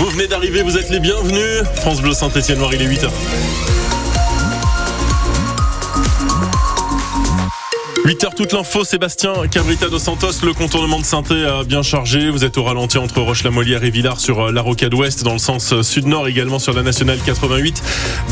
Vous 0.00 0.08
venez 0.08 0.26
d'arriver, 0.26 0.62
vous 0.62 0.78
êtes 0.78 0.88
les 0.88 0.98
bienvenus. 0.98 1.62
France 1.74 2.00
Bleu 2.00 2.14
Saint-Etienne-Noir, 2.14 2.72
il 2.72 2.80
est 2.80 2.86
8h. 2.86 3.10
8h 8.04 8.34
toute 8.34 8.52
l'info, 8.52 8.82
Sébastien 8.82 9.34
Cabrita 9.50 9.88
dos 9.88 9.98
Santos, 9.98 10.42
le 10.42 10.54
contournement 10.54 10.98
de 10.98 11.04
saint 11.04 11.22
bien 11.66 11.82
chargé. 11.82 12.30
Vous 12.30 12.44
êtes 12.44 12.56
au 12.56 12.64
ralenti 12.64 12.96
entre 12.96 13.20
Roche-la-Molière 13.20 13.84
et 13.84 13.90
Villars 13.90 14.20
sur 14.20 14.40
euh, 14.40 14.52
la 14.52 14.62
rocade 14.62 14.94
ouest 14.94 15.22
dans 15.22 15.34
le 15.34 15.38
sens 15.38 15.74
euh, 15.74 15.82
sud-nord, 15.82 16.26
également 16.26 16.58
sur 16.58 16.72
la 16.72 16.82
nationale 16.82 17.18
88 17.24 17.82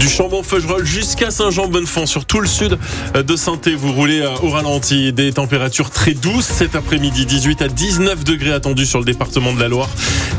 du 0.01 0.09
Chambon-Feugerolles 0.09 0.87
jusqu'à 0.87 1.31
Saint-Jean-Bonnefond. 1.31 2.07
Sur 2.07 2.25
tout 2.25 2.41
le 2.41 2.49
sud 2.49 2.79
euh, 3.15 3.23
de 3.23 3.37
saint 3.37 3.61
vous 3.77 3.93
roulez 3.93 4.27
au 4.43 4.49
ralenti. 4.49 5.13
Des 5.13 5.33
températures 5.33 5.91
très 5.91 6.15
douces 6.15 6.47
cet 6.47 6.75
après-midi, 6.75 7.27
18 7.27 7.63
à 7.63 7.69
19 7.69 8.25
degrés 8.25 8.53
attendus 8.53 8.87
sur 8.87 9.01
le 9.01 9.05
département 9.05 9.53
de 9.53 9.61
la 9.61 9.69
Loire, 9.69 9.91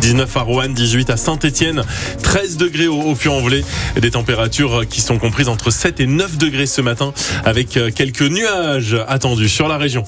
19 0.01 0.37
à 0.37 0.41
Roanne, 0.41 0.73
18 0.73 1.11
à 1.11 1.17
Saint-Étienne, 1.17 1.83
13 2.23 2.57
degrés 2.57 2.87
au, 2.87 3.13
Puy-en-Velay. 3.13 3.63
Des 4.01 4.11
températures 4.11 4.87
qui 4.89 5.01
sont 5.01 5.19
comprises 5.19 5.49
entre 5.49 5.69
7 5.69 5.99
et 5.99 6.07
9 6.07 6.37
degrés 6.37 6.65
ce 6.65 6.81
matin 6.81 7.13
avec 7.45 7.77
quelques 7.93 8.21
nuages 8.21 8.95
attendu 9.19 9.49
sur 9.49 9.67
la 9.67 9.77
région. 9.77 10.05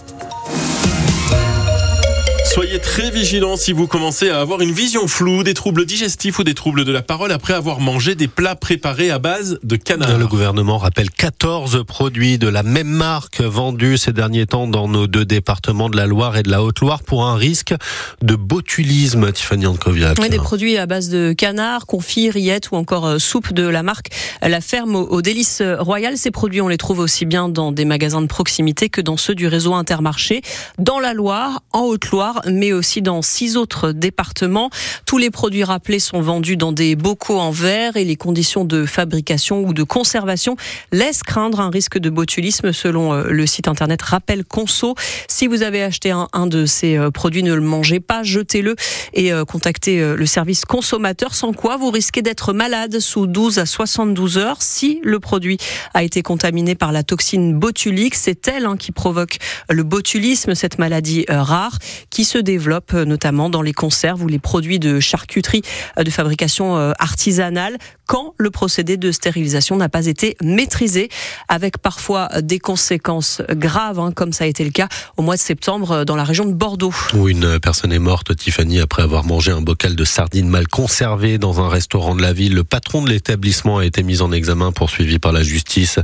Soyez 2.46 2.71
très 2.80 3.12
vigilants 3.12 3.58
si 3.58 3.74
vous 3.74 3.88
commencez 3.88 4.30
à 4.30 4.40
avoir 4.40 4.62
une 4.62 4.72
vision 4.72 5.08
floue, 5.08 5.44
des 5.44 5.54
troubles 5.54 5.86
digestifs 5.86 6.40
ou 6.40 6.44
des 6.44 6.54
troubles 6.54 6.86
de 6.86 6.92
la 6.92 7.02
parole 7.02 7.32
après 7.32 7.54
avoir 7.54 7.80
mangé 7.80 8.16
des 8.16 8.28
plats 8.28 8.56
préparés 8.56 9.12
à 9.12 9.20
base 9.20 9.60
de 9.64 9.76
canard. 9.76 10.18
Le 10.18 10.28
gouvernement 10.28 10.78
rappelle 10.78 11.10
14 11.10 11.84
produits 11.86 12.38
de 12.38 12.48
la 12.48 12.64
même 12.64 12.88
marque 12.88 13.42
vendus 13.42 13.98
ces 13.98 14.14
derniers 14.14 14.46
temps 14.46 14.68
dans 14.68 14.88
nos 14.88 15.08
deux 15.08 15.26
départements 15.26 15.90
de 15.90 15.98
la 15.98 16.06
Loire 16.06 16.38
et 16.38 16.44
de 16.44 16.50
la 16.50 16.64
Haute-Loire 16.64 17.04
pour 17.04 17.26
un 17.26 17.36
risque 17.36 17.74
de 18.22 18.36
botulisme, 18.36 19.32
Tiffany 19.32 19.66
Ankoviak. 19.66 20.18
Oui, 20.22 20.30
des 20.30 20.38
produits 20.38 20.78
à 20.78 20.86
base 20.86 21.10
de 21.10 21.34
canard, 21.34 21.86
confit, 21.86 22.30
rillettes 22.30 22.72
ou 22.72 22.76
encore 22.76 23.06
euh, 23.06 23.20
soupe 23.20 23.54
de 23.54 23.68
la 23.68 23.84
marque 23.84 24.10
La 24.42 24.62
Ferme 24.62 24.96
aux 24.96 25.22
délices 25.22 25.62
royales. 25.80 26.18
Ces 26.18 26.32
produits, 26.32 26.62
on 26.62 26.68
les 26.68 26.78
trouve 26.78 27.00
aussi 27.00 27.26
bien 27.26 27.50
dans 27.50 27.72
des 27.72 27.86
magasins 27.86 28.22
de 28.22 28.28
proximité 28.28 28.90
que 28.90 29.02
dans 29.02 29.18
ceux 29.18 29.36
du 29.36 29.48
réseau 29.48 29.74
Intermarché, 29.74 30.42
dans 30.78 31.00
la 31.00 31.14
Loire, 31.14 31.64
en 31.72 31.82
Haute-Loire 31.82 32.42
mais 32.62 32.74
aussi 32.74 33.02
dans 33.02 33.24
six 33.24 33.58
autres 33.58 33.92
départements. 33.92 34.70
Tous 35.08 35.18
les 35.18 35.32
produits 35.32 35.64
rappelés 35.64 35.98
sont 35.98 36.22
vendus 36.22 36.58
dans 36.58 36.72
des 36.72 36.96
bocaux 36.96 37.40
en 37.40 37.50
verre 37.50 37.98
et 37.98 38.06
les 38.06 38.16
conditions 38.16 38.66
de 38.66 38.86
fabrication 38.86 39.64
ou 39.64 39.74
de 39.74 39.82
conservation 39.82 40.58
laissent 40.92 41.24
craindre 41.24 41.60
un 41.60 41.72
risque 41.72 41.98
de 41.98 42.12
botulisme 42.12 42.72
selon 42.72 43.14
euh, 43.14 43.24
le 43.32 43.48
site 43.48 43.68
internet 43.68 44.00
Rappel 44.04 44.46
Conso. 44.46 44.94
Si 45.28 45.48
vous 45.48 45.64
avez 45.64 45.82
acheté 45.82 46.12
un, 46.12 46.46
de 46.46 46.68
ces 46.68 46.98
euh, 46.98 47.10
produits, 47.10 47.42
ne 47.42 47.56
le 47.56 47.62
mangez 47.62 48.00
pas, 48.00 48.22
jetez-le 48.22 48.76
et 49.16 49.34
euh, 49.34 49.44
contactez 49.44 50.00
le 50.16 50.26
service 50.28 50.64
consommateur, 50.64 51.34
sans 51.34 51.54
quoi 51.54 51.78
vous 51.78 51.90
risquez 51.90 52.22
d'être 52.22 52.54
malade 52.54 53.00
sous 53.00 53.26
12 53.26 53.58
à 53.58 53.66
72 53.66 54.38
heures 54.38 54.62
si 54.62 55.00
le 55.04 55.20
produit 55.20 55.58
a 55.96 56.04
été 56.04 56.22
contaminé 56.22 56.76
par 56.76 56.92
la 56.92 57.02
toxine 57.02 57.58
botulique. 57.58 58.14
C'est 58.14 58.48
elle 58.48 58.68
hein, 58.68 58.78
qui 58.78 58.92
provoque 58.92 59.40
le 59.68 59.82
botulisme, 59.82 60.54
cette 60.54 60.78
maladie 60.78 61.26
rare 61.28 61.80
qui 62.12 62.24
se 62.24 62.38
développe 62.52 62.94
euh, 62.94 63.06
notamment 63.06 63.50
dans 63.50 63.62
les 63.62 63.72
conserves 63.72 64.22
ou 64.24 64.28
les 64.28 64.40
produits 64.40 64.78
de 64.78 65.00
charcuterie 65.00 65.62
euh, 65.98 66.04
de 66.04 66.10
fabrication 66.10 66.76
euh, 66.76 66.92
artisanale 67.00 67.78
quand 68.08 68.34
le 68.38 68.52
procédé 68.52 68.98
de 68.98 69.10
stérilisation 69.14 69.78
n'a 69.78 69.88
pas 69.88 70.08
été 70.08 70.36
maîtrisé, 70.44 71.08
avec 71.48 71.78
parfois 71.78 72.28
des 72.42 72.60
conséquences 72.60 73.42
graves, 73.52 74.00
hein, 74.00 74.12
comme 74.12 74.34
ça 74.34 74.44
a 74.44 74.48
été 74.48 74.66
le 74.66 74.72
cas 74.72 74.90
au 75.16 75.22
mois 75.22 75.36
de 75.36 75.40
septembre 75.40 76.04
dans 76.04 76.18
la 76.18 76.26
région 76.26 76.44
de 76.44 76.52
Bordeaux. 76.52 76.94
Où 77.14 77.30
une 77.30 77.58
personne 77.62 77.94
est 77.94 78.00
morte, 78.00 78.36
Tiffany, 78.36 78.82
après 78.82 79.02
avoir 79.02 79.24
mangé 79.24 79.54
un 79.54 79.62
bocal 79.62 79.96
de 79.96 80.04
sardines 80.04 80.50
mal 80.50 80.68
conservé 80.68 81.38
dans 81.38 81.62
un 81.62 81.70
restaurant 81.70 82.14
de 82.14 82.22
la 82.22 82.34
ville. 82.34 82.54
Le 82.54 82.66
patron 82.66 83.02
de 83.02 83.10
l'établissement 83.10 83.78
a 83.78 83.86
été 83.86 84.04
mis 84.04 84.22
en 84.22 84.34
examen, 84.34 84.74
poursuivi 84.74 85.18
par 85.18 85.32
la 85.32 85.44
justice. 85.44 85.98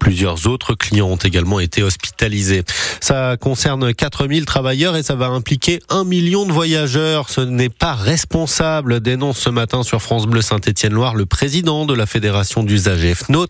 Plusieurs 0.00 0.48
autres 0.48 0.74
clients 0.74 1.06
ont 1.06 1.16
également 1.16 1.60
été 1.60 1.84
hospitalisés. 1.84 2.64
Ça 3.00 3.36
concerne 3.40 3.94
4000 3.94 4.44
travailleurs 4.44 4.96
et 4.96 5.04
ça 5.04 5.14
va 5.14 5.26
impliquer 5.26 5.78
un 5.88 6.04
million 6.04 6.46
de 6.46 6.52
voyageurs. 6.52 7.28
Ce 7.28 7.40
n'est 7.40 7.68
pas 7.68 7.94
responsable, 7.94 9.00
dénonce 9.00 9.38
ce 9.38 9.50
matin 9.50 9.82
sur 9.82 10.00
France 10.02 10.26
Bleu 10.26 10.42
Saint-Étienne-Loire 10.42 11.14
le 11.14 11.26
président 11.26 11.84
de 11.84 11.94
la 11.94 12.06
Fédération 12.06 12.62
d'usagers 12.62 13.14
FNOT. 13.14 13.48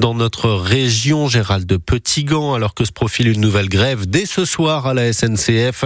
Dans 0.00 0.14
notre 0.14 0.50
région, 0.50 1.28
Gérald 1.28 1.66
de 1.66 1.76
Petitgan, 1.76 2.54
alors 2.54 2.74
que 2.74 2.84
se 2.84 2.92
profile 2.92 3.28
une 3.28 3.40
nouvelle 3.40 3.68
grève 3.68 4.06
dès 4.06 4.26
ce 4.26 4.44
soir 4.44 4.86
à 4.86 4.94
la 4.94 5.12
SNCF. 5.12 5.84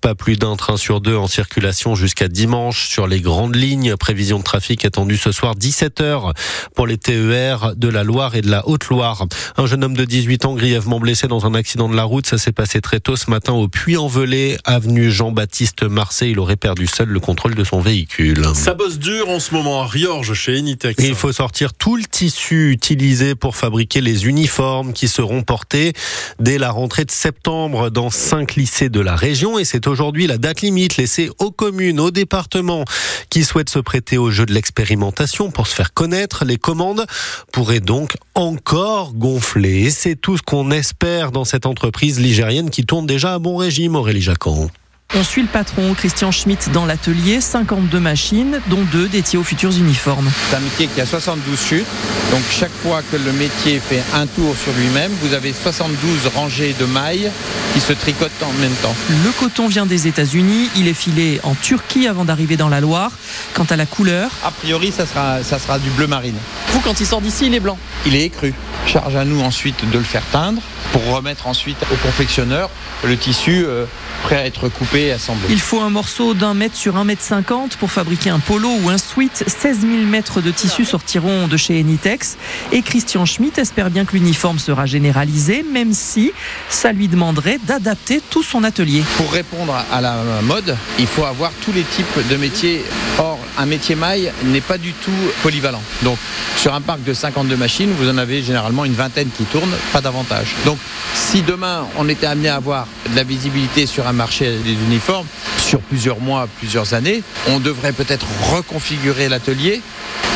Pas 0.00 0.14
plus 0.14 0.36
d'un 0.36 0.56
train 0.56 0.76
sur 0.76 1.00
deux 1.00 1.16
en 1.16 1.26
circulation 1.26 1.94
jusqu'à 1.94 2.28
dimanche 2.28 2.88
sur 2.88 3.06
les 3.06 3.20
grandes 3.20 3.56
lignes. 3.56 3.96
Prévision 3.96 4.38
de 4.38 4.44
trafic 4.44 4.84
attendue 4.84 5.16
ce 5.16 5.32
soir 5.32 5.56
17h 5.56 6.32
pour 6.74 6.86
les 6.86 6.96
TER 6.96 7.74
de 7.76 7.88
la 7.88 8.04
Loire 8.04 8.34
et 8.34 8.40
de 8.40 8.50
la 8.50 8.66
Haute-Loire. 8.66 9.26
Un 9.56 9.66
jeune 9.66 9.84
homme 9.84 9.96
de 9.96 10.04
18 10.04 10.44
ans 10.46 10.54
grièvement 10.54 11.00
blessé 11.00 11.28
dans 11.28 11.46
un 11.46 11.54
accident 11.54 11.88
de 11.88 11.96
la 11.96 12.04
route. 12.04 12.26
Ça 12.26 12.38
s'est 12.38 12.52
passé 12.52 12.80
très 12.80 13.00
tôt 13.00 13.16
ce 13.16 13.30
matin 13.30 13.52
au 13.52 13.68
Puy-en-Velay, 13.68 14.58
avenue 14.64 15.10
Jean-Baptiste 15.20 15.82
Marseille. 15.82 16.30
Il 16.30 16.38
aurait 16.38 16.56
perdu 16.56 16.86
seul 16.86 17.08
le 17.08 17.20
contrôle 17.20 17.54
de 17.54 17.62
son 17.62 17.80
véhicule. 17.80 18.42
Ça 18.54 18.72
bosse 18.72 18.98
dur 18.98 19.28
en 19.28 19.38
ce 19.38 19.52
moment 19.52 19.82
à 19.82 19.86
Riorges 19.86 20.32
chez 20.32 20.58
Enid 20.58 20.80
il 20.98 21.14
faut 21.14 21.32
sortir 21.32 21.74
tout 21.74 21.96
le 21.96 22.04
tissu 22.04 22.70
utilisé 22.72 23.34
pour 23.34 23.54
fabriquer 23.54 24.00
les 24.00 24.26
uniformes 24.26 24.94
qui 24.94 25.08
seront 25.08 25.42
portés 25.42 25.92
dès 26.38 26.56
la 26.56 26.70
rentrée 26.70 27.04
de 27.04 27.10
septembre 27.10 27.90
dans 27.90 28.08
cinq 28.08 28.54
lycées 28.54 28.88
de 28.88 29.00
la 29.00 29.14
région. 29.14 29.58
Et 29.58 29.66
c'est 29.66 29.86
aujourd'hui 29.86 30.26
la 30.26 30.38
date 30.38 30.62
limite 30.62 30.96
laissée 30.96 31.30
aux 31.38 31.50
communes, 31.50 32.00
aux 32.00 32.10
départements 32.10 32.86
qui 33.28 33.44
souhaitent 33.44 33.68
se 33.68 33.78
prêter 33.78 34.16
au 34.16 34.30
jeu 34.30 34.46
de 34.46 34.54
l'expérimentation 34.54 35.50
pour 35.50 35.66
se 35.66 35.74
faire 35.74 35.92
connaître. 35.92 36.46
Les 36.46 36.56
commandes 36.56 37.04
pourraient 37.52 37.80
donc 37.80 38.16
encore 38.34 39.12
gonfler. 39.12 39.82
Et 39.82 39.90
c'est 39.90 40.16
tout 40.16 40.38
ce 40.38 40.42
qu'on 40.42 40.70
espère 40.70 41.30
dans 41.30 41.44
cette 41.44 41.66
entreprise 41.66 42.18
ligérienne 42.20 42.70
qui 42.70 42.86
tourne 42.86 43.06
déjà 43.06 43.34
à 43.34 43.38
bon 43.38 43.56
régime, 43.56 43.96
Aurélie 43.96 44.22
Jacquan. 44.22 44.70
On 45.16 45.24
suit 45.24 45.42
le 45.42 45.48
patron 45.48 45.92
Christian 45.94 46.30
Schmitt 46.30 46.70
dans 46.70 46.86
l'atelier, 46.86 47.40
52 47.40 47.98
machines, 47.98 48.60
dont 48.68 48.82
deux 48.92 49.08
dédiées 49.08 49.40
aux 49.40 49.42
futurs 49.42 49.76
uniformes. 49.76 50.30
C'est 50.48 50.56
un 50.56 50.60
métier 50.60 50.86
qui 50.86 51.00
a 51.00 51.06
72 51.06 51.60
chutes, 51.60 51.86
donc 52.30 52.42
chaque 52.48 52.70
fois 52.70 53.02
que 53.10 53.16
le 53.16 53.32
métier 53.32 53.80
fait 53.80 54.04
un 54.14 54.28
tour 54.28 54.54
sur 54.56 54.72
lui-même, 54.72 55.10
vous 55.20 55.34
avez 55.34 55.52
72 55.52 56.28
rangées 56.32 56.76
de 56.78 56.84
mailles 56.84 57.28
qui 57.74 57.80
se 57.80 57.92
tricotent 57.92 58.30
en 58.42 58.52
même 58.60 58.74
temps. 58.82 58.94
Le 59.24 59.32
coton 59.32 59.66
vient 59.66 59.84
des 59.84 60.06
États-Unis, 60.06 60.70
il 60.76 60.86
est 60.86 60.94
filé 60.94 61.40
en 61.42 61.56
Turquie 61.56 62.06
avant 62.06 62.24
d'arriver 62.24 62.56
dans 62.56 62.68
la 62.68 62.80
Loire. 62.80 63.10
Quant 63.52 63.66
à 63.68 63.74
la 63.74 63.86
couleur? 63.86 64.30
A 64.44 64.52
priori, 64.52 64.92
ça 64.92 65.06
sera, 65.06 65.42
ça 65.42 65.58
sera 65.58 65.80
du 65.80 65.90
bleu 65.90 66.06
marine. 66.06 66.38
Vous, 66.68 66.80
quand 66.80 67.00
il 67.00 67.06
sort 67.06 67.20
d'ici, 67.20 67.46
il 67.46 67.54
est 67.54 67.60
blanc 67.60 67.78
Il 68.06 68.14
est 68.14 68.26
écru. 68.26 68.54
Charge 68.86 69.16
à 69.16 69.24
nous 69.24 69.40
ensuite 69.40 69.88
de 69.90 69.98
le 69.98 70.04
faire 70.04 70.22
teindre 70.30 70.62
pour 70.92 71.04
remettre 71.14 71.48
ensuite 71.48 71.78
au 71.92 71.96
confectionneur 71.96 72.70
le 73.04 73.16
tissu 73.16 73.64
euh, 73.66 73.86
prêt 74.22 74.36
à 74.36 74.46
être 74.46 74.68
coupé 74.68 74.99
et 75.06 75.12
assemblé. 75.12 75.46
Il 75.50 75.60
faut 75.60 75.80
un 75.80 75.90
morceau 75.90 76.34
d'un 76.34 76.54
mètre 76.54 76.76
sur 76.76 76.96
un 76.96 77.04
mètre 77.04 77.22
cinquante 77.22 77.76
pour 77.76 77.90
fabriquer 77.90 78.30
un 78.30 78.38
polo 78.38 78.68
ou 78.82 78.90
un 78.90 78.98
sweat. 78.98 79.44
16 79.46 79.80
000 79.80 79.92
mètres 80.04 80.40
de 80.40 80.50
tissu 80.50 80.84
sortiront 80.84 81.48
de 81.48 81.56
chez 81.56 81.80
Enitex. 81.80 82.36
Et 82.72 82.82
Christian 82.82 83.24
Schmitt 83.26 83.58
espère 83.58 83.90
bien 83.90 84.04
que 84.04 84.12
l'uniforme 84.12 84.58
sera 84.58 84.86
généralisé, 84.86 85.64
même 85.72 85.92
si 85.92 86.32
ça 86.68 86.92
lui 86.92 87.08
demanderait 87.08 87.58
d'adapter 87.66 88.20
tout 88.30 88.42
son 88.42 88.64
atelier. 88.64 89.02
Pour 89.16 89.32
répondre 89.32 89.74
à 89.90 90.00
la 90.00 90.16
mode, 90.42 90.76
il 90.98 91.06
faut 91.06 91.24
avoir 91.24 91.50
tous 91.64 91.72
les 91.72 91.82
types 91.82 92.28
de 92.30 92.36
métiers. 92.36 92.84
Or, 93.18 93.38
un 93.60 93.66
métier 93.66 93.94
maille 93.94 94.32
n'est 94.44 94.62
pas 94.62 94.78
du 94.78 94.92
tout 94.94 95.10
polyvalent. 95.42 95.82
Donc, 96.02 96.16
sur 96.56 96.74
un 96.74 96.80
parc 96.80 97.04
de 97.04 97.12
52 97.12 97.56
machines, 97.56 97.90
vous 97.98 98.08
en 98.08 98.16
avez 98.16 98.42
généralement 98.42 98.86
une 98.86 98.94
vingtaine 98.94 99.28
qui 99.36 99.44
tournent, 99.44 99.74
pas 99.92 100.00
davantage. 100.00 100.54
Donc, 100.64 100.78
si 101.14 101.42
demain 101.42 101.86
on 101.98 102.08
était 102.08 102.26
amené 102.26 102.48
à 102.48 102.56
avoir 102.56 102.86
de 103.10 103.16
la 103.16 103.22
visibilité 103.22 103.84
sur 103.84 104.06
un 104.06 104.12
marché 104.12 104.56
des 104.64 104.72
uniformes, 104.72 105.26
sur 105.70 105.80
plusieurs 105.82 106.18
mois, 106.18 106.48
plusieurs 106.58 106.94
années, 106.94 107.22
on 107.46 107.60
devrait 107.60 107.92
peut-être 107.92 108.26
reconfigurer 108.52 109.28
l'atelier 109.28 109.80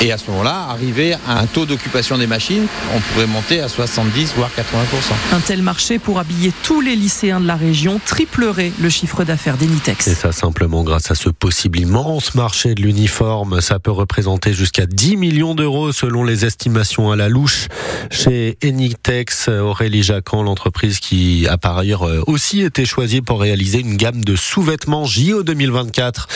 et 0.03 0.13
à 0.13 0.19
ce 0.19 0.31
moment-là, 0.31 0.67
arriver 0.71 1.15
à 1.27 1.39
un 1.41 1.47
taux 1.47 1.67
d'occupation 1.67 2.19
des 2.19 2.27
machines, 2.27 2.67
on 2.95 3.01
pourrait 3.01 3.27
monter 3.27 3.61
à 3.61 3.69
70 3.69 4.35
voire 4.37 4.51
80%. 4.51 5.35
Un 5.35 5.41
tel 5.41 5.63
marché 5.63 5.99
pour 5.99 6.19
habiller 6.19 6.53
tous 6.63 6.81
les 6.81 6.95
lycéens 6.95 7.41
de 7.41 7.47
la 7.47 7.57
région 7.57 8.01
triplerait 8.05 8.73
le 8.81 8.91
chiffre 8.91 9.25
d'affaires 9.25 9.57
d'Enitex. 9.57 10.09
Et 10.09 10.15
ça 10.15 10.33
simplement 10.33 10.83
grâce 10.83 11.11
à 11.11 11.15
ce 11.15 11.31
possible 11.31 11.79
immense 11.79 12.35
marché 12.35 12.75
de 12.75 12.83
l'uniforme, 12.83 13.61
ça 13.61 13.79
peut 13.79 13.91
représenter 13.91 14.53
jusqu'à 14.53 14.85
10 14.87 15.17
millions 15.17 15.55
d'euros 15.55 15.93
selon 15.93 16.25
les 16.25 16.45
estimations 16.45 17.11
à 17.11 17.17
la 17.17 17.29
louche 17.29 17.69
chez 18.11 18.59
Enitex. 18.63 19.49
Aurélie 19.49 20.03
Jacquan, 20.03 20.43
l'entreprise 20.43 20.99
qui 20.99 21.47
a 21.49 21.57
par 21.57 21.79
ailleurs 21.79 22.07
euh, 22.07 22.23
aussi 22.27 22.61
été 22.61 22.85
choisie 22.85 23.23
pour 23.23 23.41
réaliser 23.41 23.81
une 23.81 23.97
gamme 23.97 24.23
de 24.23 24.37
sous-vêtements 24.37 25.07
JO 25.25 25.43
2024 25.43 26.29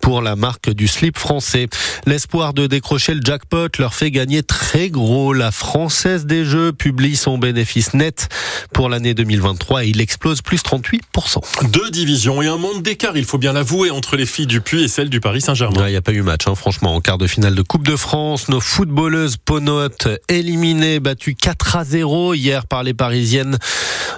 pour 0.00 0.22
la 0.22 0.36
marque 0.36 0.70
du 0.70 0.86
slip 0.86 1.18
français. 1.18 1.68
L'espoir 2.06 2.54
de 2.54 2.66
décrocher 2.66 3.14
le 3.14 3.20
jackpot 3.24 3.68
leur 3.78 3.94
fait 3.94 4.10
gagner 4.10 4.42
très 4.42 4.88
gros. 4.88 5.32
La 5.32 5.50
Française 5.50 6.26
des 6.26 6.44
Jeux 6.44 6.72
publie 6.72 7.16
son 7.16 7.38
bénéfice 7.38 7.94
net 7.94 8.28
pour 8.72 8.88
l'année 8.88 9.14
2023 9.14 9.84
et 9.84 9.88
il 9.88 10.00
explose 10.00 10.42
plus 10.42 10.62
38%. 10.62 11.70
Deux 11.70 11.90
divisions 11.90 12.40
et 12.42 12.46
un 12.46 12.56
monde 12.56 12.82
d'écart, 12.82 13.16
il 13.16 13.24
faut 13.24 13.38
bien 13.38 13.52
l'avouer, 13.52 13.90
entre 13.90 14.16
les 14.16 14.26
filles 14.26 14.46
du 14.46 14.60
Puy 14.60 14.84
et 14.84 14.88
celles 14.88 15.10
du 15.10 15.20
Paris 15.20 15.40
Saint-Germain. 15.40 15.88
Il 15.88 15.90
n'y 15.90 15.96
a 15.96 16.02
pas 16.02 16.12
eu 16.12 16.22
match, 16.22 16.46
hein, 16.46 16.54
franchement, 16.54 16.94
en 16.94 17.00
quart 17.00 17.18
de 17.18 17.26
finale 17.26 17.54
de 17.54 17.62
Coupe 17.62 17.86
de 17.86 17.96
France. 17.96 18.48
Nos 18.48 18.60
footballeuses 18.60 19.38
ponotes 19.38 20.08
éliminées, 20.28 21.00
battues 21.00 21.34
4 21.34 21.76
à 21.76 21.84
0 21.84 22.34
hier 22.34 22.66
par 22.66 22.82
les 22.82 22.94
Parisiennes 22.94 23.58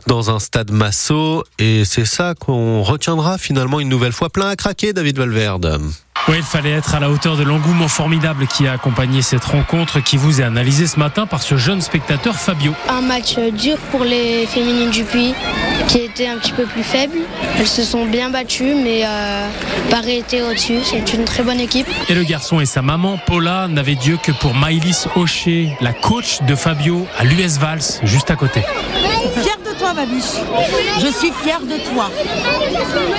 dans 0.07 0.31
un 0.31 0.39
stade 0.39 0.71
Massot. 0.71 1.45
Et 1.59 1.85
c'est 1.85 2.05
ça 2.05 2.35
qu'on 2.35 2.83
retiendra 2.83 3.39
finalement 3.39 3.81
une 3.81 3.89
nouvelle 3.89 4.13
fois 4.13 4.18
plein 4.27 4.49
à 4.49 4.57
craquer, 4.57 4.93
David 4.93 5.19
Valverde. 5.19 5.81
Oui, 6.27 6.37
il 6.39 6.43
fallait 6.43 6.73
être 6.73 6.95
à 6.95 7.01
la 7.01 7.09
hauteur 7.09 7.39
de 7.39 7.43
l'engouement 7.43 7.89
formidable 7.89 8.47
qui 8.47 8.67
a 8.67 8.73
accompagné 8.73 9.23
cette 9.23 9.45
rencontre 9.45 10.01
qui 10.01 10.19
vous 10.19 10.43
est 10.43 10.45
analysée 10.45 10.87
ce 10.87 10.99
matin 10.99 11.27
par 11.27 11.43
ce 11.43 11.57
jeune 11.57 11.81
spectateur 11.81 12.35
Fabio. 12.35 12.75
Un 12.91 13.01
match 13.01 13.39
dur 13.39 13.79
pour 13.91 14.05
les 14.05 14.45
féminines 14.47 14.91
du 14.91 15.05
Puy 15.05 15.33
qui 15.87 16.01
étaient 16.01 16.27
un 16.27 16.37
petit 16.37 16.53
peu 16.53 16.65
plus 16.65 16.83
faibles. 16.83 17.21
Elles 17.59 17.67
se 17.67 17.83
sont 17.83 18.05
bien 18.05 18.29
battues 18.29 18.75
mais 18.75 19.07
euh, 19.07 19.49
Paris 19.91 20.17
était 20.17 20.43
au-dessus. 20.43 20.81
C'est 20.85 21.15
une 21.15 21.25
très 21.25 21.43
bonne 21.43 21.61
équipe. 21.61 21.87
Et 22.11 22.15
le 22.15 22.25
garçon 22.25 22.61
et 22.61 22.67
sa 22.67 22.83
maman 22.83 23.19
Paula 23.25 23.67
n'avaient 23.69 23.95
Dieu 23.95 24.19
que 24.23 24.33
pour 24.33 24.53
Maïlis 24.53 25.07
Hocher, 25.17 25.71
la 25.81 25.95
coach 25.95 26.43
de 26.43 26.55
Fabio 26.55 27.07
à 27.17 27.25
l'US 27.25 27.57
Vals 27.59 28.01
juste 28.03 28.31
à 28.31 28.37
côté. 28.37 28.61
Je 31.01 31.07
suis 31.09 31.33
fier 31.43 31.61
de 31.61 31.77
toi. 31.93 32.09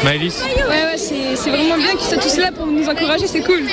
Maïlis 0.04 0.36
Ouais 0.70 0.86
ouais 0.86 0.98
c'est 0.98 1.50
vraiment 1.50 1.78
bien 1.78 1.92
qu'ils 1.92 2.08
soient 2.08 2.18
tous 2.18 2.38
là 2.38 2.52
pour 2.54 2.68
nous 2.68 2.88
encourager, 2.88 3.28
c'est 3.28 3.42
cool. 3.42 3.64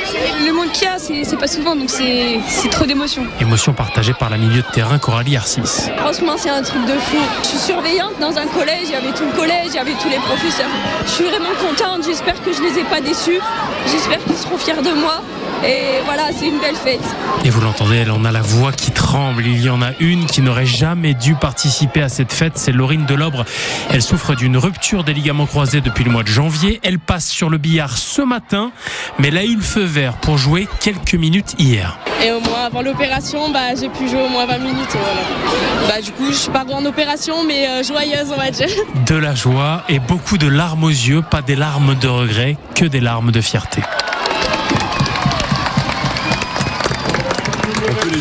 Le 0.45 0.53
monde 0.53 0.73
qu'il 0.73 0.85
y 0.85 0.91
a, 0.91 0.99
c'est 0.99 1.37
pas 1.37 1.47
souvent, 1.47 1.77
donc 1.77 1.89
c'est 1.89 2.41
trop 2.71 2.85
d'émotions. 2.85 3.25
Émotion 3.41 3.73
partagée 3.73 4.13
par 4.13 4.31
la 4.31 4.39
milieu 4.39 4.63
de 4.63 4.73
terrain 4.73 4.99
Coralie 4.99 5.37
Arcis. 5.37 5.91
Franchement, 5.97 6.35
c'est 6.37 6.51
un 6.51 6.63
truc 6.63 6.85
de 6.85 6.99
fou. 6.99 7.17
Je 7.43 7.49
suis 7.49 7.59
surveillante 7.59 8.19
dans 8.21 8.37
un 8.37 8.47
collège, 8.47 8.85
il 8.87 8.93
y 8.93 8.97
avait 8.97 9.13
tout 9.13 9.25
le 9.25 9.37
collège, 9.37 9.69
il 9.69 9.75
y 9.75 9.79
avait 9.79 9.95
tous 9.95 10.09
les 10.09 10.19
professeurs. 10.19 10.71
Je 11.05 11.11
suis 11.11 11.25
vraiment 11.25 11.55
contente, 11.61 12.05
j'espère 12.05 12.43
que 12.43 12.53
je 12.53 12.61
les 12.63 12.81
ai 12.81 12.85
pas 12.85 13.01
déçus. 13.01 13.41
J'espère 13.87 14.23
qu'ils 14.25 14.37
seront 14.37 14.59
fiers 14.59 14.83
de 14.83 14.93
moi. 15.01 15.23
Et 15.65 16.03
voilà, 16.05 16.25
c'est 16.37 16.49
une 16.49 16.59
belle 16.59 16.77
fête. 16.77 17.01
Et 17.45 17.51
vous 17.51 17.61
l'entendez, 17.61 17.97
elle 17.97 18.11
en 18.11 18.25
a 18.25 18.33
la 18.33 18.43
voix 18.43 18.73
qui 18.73 18.91
tremble. 18.91 19.47
Il 19.47 19.63
y 19.63 19.71
en 19.71 19.83
a 19.83 19.91
une 20.01 20.27
qui 20.27 20.43
n'aurait 20.43 20.67
jamais 20.67 21.15
dû 21.15 21.35
participer 21.35 22.03
à 22.03 22.09
cette 22.09 22.33
fête, 22.33 22.53
c'est 22.57 22.73
Laurine 22.73 23.07
Delobre. 23.07 23.45
Elle 23.91 24.03
souffre 24.03 24.35
d'une 24.35 24.57
rupture 24.57 25.05
des 25.05 25.15
ligaments 25.15 25.47
croisés 25.47 25.81
depuis 25.81 26.05
le 26.05 26.11
mois 26.11 26.23
de 26.23 26.29
janvier. 26.29 26.81
Elle 26.83 26.99
passe 26.99 27.27
sur 27.27 27.51
le 27.51 27.59
billard 27.59 27.97
ce 27.97 28.23
matin, 28.23 28.71
mais 29.19 29.29
elle 29.29 29.39
a 29.39 29.45
eu 29.45 29.57
le 29.57 29.63
feu 29.63 29.85
vert 29.85 30.15
pour 30.15 30.39
jouer 30.39 30.69
quelques 30.81 31.15
minutes 31.15 31.55
hier. 31.59 31.99
Et 32.25 32.31
au 32.31 32.41
moins 32.41 32.65
avant 32.67 32.83
l'opération, 32.83 33.51
bah, 33.51 33.75
j'ai 33.79 33.89
pu 33.89 34.09
jouer 34.09 34.23
au 34.23 34.29
moins 34.29 34.47
20 34.47 34.59
minutes. 34.59 34.91
Voilà. 34.91 35.89
Bah, 35.89 36.01
du 36.01 36.13
coup, 36.13 36.33
je 36.33 36.51
pars 36.51 36.67
en 36.73 36.85
opération, 36.85 37.45
mais 37.47 37.69
euh, 37.69 37.83
joyeuse, 37.83 38.33
on 38.33 38.37
va 38.37 38.51
dire. 38.51 38.69
De 39.07 39.15
la 39.15 39.35
joie 39.35 39.83
et 39.89 39.99
beaucoup 39.99 40.39
de 40.39 40.49
larmes 40.49 40.85
aux 40.85 40.89
yeux, 40.89 41.23
pas 41.23 41.43
des 41.43 41.57
larmes 41.57 41.95
de 41.95 42.09
regret, 42.09 42.57
que 42.75 42.85
des 42.85 43.01
larmes 43.01 43.31
de 43.31 43.41
fierté. 43.41 43.83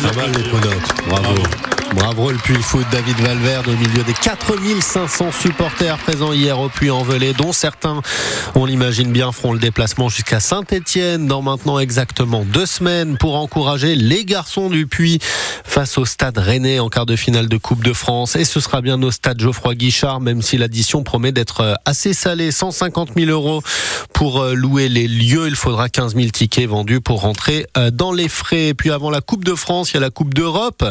Pas 0.02 0.26
les. 0.26 1.08
Bravo 1.08 1.75
le 1.94 2.38
Puy 2.38 2.60
Foot, 2.62 2.86
David 2.90 3.16
Valverde 3.20 3.68
au 3.68 3.76
milieu 3.76 4.02
des 4.02 4.12
4500 4.12 5.30
supporters 5.32 5.96
présents 5.98 6.32
hier 6.32 6.58
au 6.58 6.68
Puy-en-Velay, 6.68 7.34
dont 7.34 7.52
certains, 7.52 8.00
on 8.54 8.64
l'imagine 8.64 9.12
bien, 9.12 9.32
feront 9.32 9.52
le 9.52 9.58
déplacement 9.58 10.08
jusqu'à 10.08 10.40
Saint-Étienne 10.40 11.26
dans 11.26 11.42
maintenant 11.42 11.78
exactement 11.78 12.44
deux 12.44 12.66
semaines 12.66 13.16
pour 13.18 13.36
encourager 13.36 13.94
les 13.94 14.24
garçons 14.24 14.70
du 14.70 14.86
Puy 14.86 15.18
face 15.64 15.98
au 15.98 16.04
stade 16.04 16.38
Rennais 16.38 16.78
en 16.80 16.88
quart 16.88 17.06
de 17.06 17.16
finale 17.16 17.48
de 17.48 17.56
Coupe 17.58 17.84
de 17.84 17.92
France. 17.92 18.34
Et 18.36 18.44
ce 18.44 18.60
sera 18.60 18.80
bien 18.80 19.02
au 19.02 19.10
stade 19.10 19.40
Geoffroy 19.40 19.74
Guichard, 19.74 20.20
même 20.20 20.42
si 20.42 20.58
l'addition 20.58 21.02
promet 21.02 21.32
d'être 21.32 21.78
assez 21.84 22.14
salée. 22.14 22.50
150 22.50 23.10
000 23.16 23.30
euros 23.30 23.62
pour 24.12 24.44
louer 24.44 24.88
les 24.88 25.06
lieux. 25.06 25.48
Il 25.48 25.56
faudra 25.56 25.88
15 25.88 26.16
000 26.16 26.28
tickets 26.28 26.68
vendus 26.68 27.00
pour 27.00 27.20
rentrer 27.20 27.66
dans 27.92 28.12
les 28.12 28.28
frais. 28.28 28.68
Et 28.68 28.74
puis 28.74 28.90
avant 28.90 29.10
la 29.10 29.20
Coupe 29.20 29.44
de 29.44 29.54
France, 29.54 29.90
il 29.92 29.94
y 29.94 29.96
a 29.98 30.00
la 30.00 30.10
Coupe 30.10 30.34
d'Europe. 30.34 30.84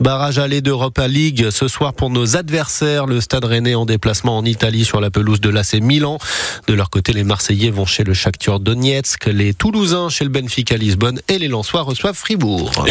Barrage 0.00 0.35
aller 0.38 0.60
d'Europa 0.60 1.08
League 1.08 1.50
ce 1.50 1.68
soir 1.68 1.94
pour 1.94 2.10
nos 2.10 2.36
adversaires. 2.36 3.06
Le 3.06 3.20
Stade 3.20 3.44
Rennais 3.44 3.74
en 3.74 3.86
déplacement 3.86 4.36
en 4.36 4.44
Italie 4.44 4.84
sur 4.84 5.00
la 5.00 5.10
pelouse 5.10 5.40
de 5.40 5.48
l'AC 5.50 5.74
Milan. 5.74 6.18
De 6.66 6.74
leur 6.74 6.90
côté, 6.90 7.12
les 7.12 7.24
Marseillais 7.24 7.70
vont 7.70 7.86
chez 7.86 8.04
le 8.04 8.14
Shakhtar 8.14 8.60
Donetsk, 8.60 9.26
les 9.26 9.54
Toulousains 9.54 10.08
chez 10.08 10.24
le 10.24 10.30
Benfica 10.30 10.76
Lisbonne 10.76 11.20
et 11.28 11.38
les 11.38 11.48
Lensois 11.48 11.82
reçoivent 11.82 12.16
Fribourg. 12.16 12.84